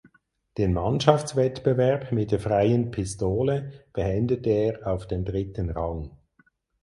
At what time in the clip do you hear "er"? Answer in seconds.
4.49-4.87